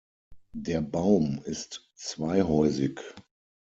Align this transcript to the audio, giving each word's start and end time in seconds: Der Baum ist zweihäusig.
Der 0.55 0.81
Baum 0.81 1.39
ist 1.43 1.91
zweihäusig. 1.93 3.01